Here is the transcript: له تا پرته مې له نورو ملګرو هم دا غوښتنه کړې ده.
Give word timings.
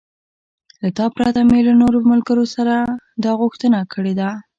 له 0.81 0.89
تا 0.97 1.05
پرته 1.15 1.39
مې 1.49 1.59
له 1.67 1.73
نورو 1.81 1.99
ملګرو 2.11 2.43
هم 2.59 2.87
دا 3.23 3.31
غوښتنه 3.41 3.79
کړې 3.93 4.13
ده. 4.19 4.29